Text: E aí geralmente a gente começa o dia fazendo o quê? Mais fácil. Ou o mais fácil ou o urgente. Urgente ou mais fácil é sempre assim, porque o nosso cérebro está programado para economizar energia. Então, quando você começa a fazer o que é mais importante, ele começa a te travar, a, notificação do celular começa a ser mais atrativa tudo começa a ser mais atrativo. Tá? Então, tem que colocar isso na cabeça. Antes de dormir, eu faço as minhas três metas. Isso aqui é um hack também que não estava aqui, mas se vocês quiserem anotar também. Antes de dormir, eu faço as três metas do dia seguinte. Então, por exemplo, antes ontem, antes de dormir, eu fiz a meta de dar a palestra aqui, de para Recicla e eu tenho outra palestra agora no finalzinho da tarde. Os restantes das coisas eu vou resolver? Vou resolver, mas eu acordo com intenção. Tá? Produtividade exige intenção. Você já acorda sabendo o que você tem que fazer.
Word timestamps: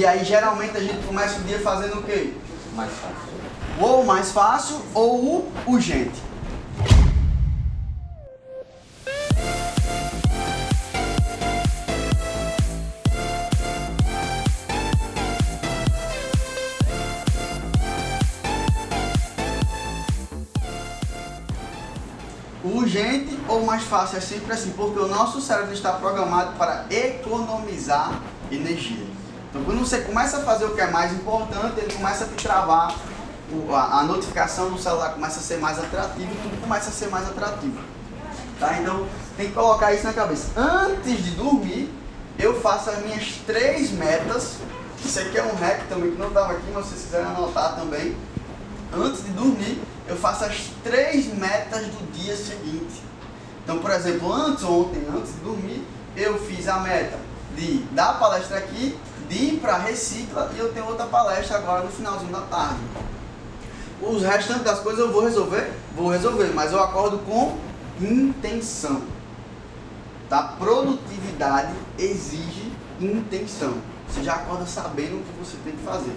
E 0.00 0.06
aí 0.06 0.24
geralmente 0.24 0.74
a 0.78 0.80
gente 0.80 1.06
começa 1.06 1.38
o 1.38 1.42
dia 1.42 1.60
fazendo 1.60 1.98
o 1.98 2.02
quê? 2.02 2.32
Mais 2.74 2.90
fácil. 2.90 3.16
Ou 3.78 4.00
o 4.00 4.06
mais 4.06 4.32
fácil 4.32 4.80
ou 4.94 5.22
o 5.22 5.52
urgente. 5.66 6.18
Urgente 22.64 23.38
ou 23.46 23.66
mais 23.66 23.82
fácil 23.82 24.16
é 24.16 24.20
sempre 24.22 24.54
assim, 24.54 24.70
porque 24.70 24.98
o 24.98 25.08
nosso 25.08 25.42
cérebro 25.42 25.74
está 25.74 25.92
programado 25.92 26.56
para 26.56 26.86
economizar 26.88 28.18
energia. 28.50 29.19
Então, 29.50 29.64
quando 29.64 29.80
você 29.80 30.00
começa 30.02 30.38
a 30.38 30.40
fazer 30.42 30.64
o 30.64 30.74
que 30.74 30.80
é 30.80 30.88
mais 30.88 31.12
importante, 31.12 31.80
ele 31.80 31.92
começa 31.92 32.24
a 32.24 32.28
te 32.28 32.34
travar, 32.34 32.94
a, 33.74 34.04
notificação 34.04 34.70
do 34.70 34.78
celular 34.78 35.12
começa 35.14 35.40
a 35.40 35.42
ser 35.42 35.58
mais 35.58 35.76
atrativa 35.76 36.30
tudo 36.42 36.60
começa 36.60 36.90
a 36.90 36.92
ser 36.92 37.08
mais 37.08 37.28
atrativo. 37.28 37.80
Tá? 38.60 38.78
Então, 38.78 39.08
tem 39.36 39.48
que 39.48 39.52
colocar 39.52 39.92
isso 39.92 40.04
na 40.04 40.12
cabeça. 40.12 40.48
Antes 40.56 41.24
de 41.24 41.30
dormir, 41.32 41.92
eu 42.38 42.60
faço 42.60 42.90
as 42.90 42.98
minhas 43.02 43.40
três 43.46 43.90
metas. 43.90 44.58
Isso 45.04 45.18
aqui 45.18 45.36
é 45.36 45.42
um 45.42 45.56
hack 45.56 45.88
também 45.88 46.12
que 46.12 46.18
não 46.18 46.28
estava 46.28 46.52
aqui, 46.52 46.70
mas 46.72 46.84
se 46.84 46.90
vocês 46.90 47.04
quiserem 47.06 47.26
anotar 47.26 47.74
também. 47.74 48.14
Antes 48.92 49.24
de 49.24 49.30
dormir, 49.30 49.82
eu 50.06 50.16
faço 50.16 50.44
as 50.44 50.70
três 50.84 51.26
metas 51.34 51.86
do 51.86 52.12
dia 52.12 52.36
seguinte. 52.36 53.02
Então, 53.64 53.78
por 53.78 53.90
exemplo, 53.90 54.32
antes 54.32 54.62
ontem, 54.62 55.06
antes 55.14 55.32
de 55.32 55.40
dormir, 55.40 55.86
eu 56.16 56.38
fiz 56.38 56.68
a 56.68 56.78
meta 56.80 57.18
de 57.56 57.78
dar 57.92 58.10
a 58.10 58.14
palestra 58.14 58.58
aqui, 58.58 58.98
de 59.30 59.56
para 59.58 59.78
Recicla 59.78 60.50
e 60.56 60.58
eu 60.58 60.72
tenho 60.72 60.86
outra 60.86 61.06
palestra 61.06 61.58
agora 61.58 61.84
no 61.84 61.90
finalzinho 61.90 62.32
da 62.32 62.40
tarde. 62.40 62.80
Os 64.02 64.22
restantes 64.22 64.64
das 64.64 64.80
coisas 64.80 64.98
eu 64.98 65.12
vou 65.12 65.22
resolver? 65.22 65.72
Vou 65.94 66.10
resolver, 66.10 66.52
mas 66.52 66.72
eu 66.72 66.82
acordo 66.82 67.18
com 67.18 67.56
intenção. 68.00 69.02
Tá? 70.28 70.42
Produtividade 70.58 71.72
exige 71.96 72.72
intenção. 73.00 73.74
Você 74.08 74.24
já 74.24 74.34
acorda 74.34 74.66
sabendo 74.66 75.18
o 75.18 75.22
que 75.22 75.38
você 75.38 75.56
tem 75.62 75.74
que 75.74 75.84
fazer. 75.84 76.16